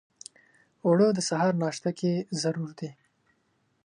[0.85, 2.11] اوړه د سهار ناشته کې
[2.41, 2.89] ضرور دي